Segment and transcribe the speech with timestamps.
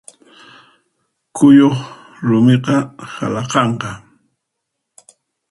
[1.35, 1.75] Kuyuq
[2.27, 2.77] rumiqa
[3.13, 3.89] halaqanqa.